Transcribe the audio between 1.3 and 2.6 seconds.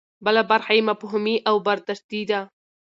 او برداشتي ده.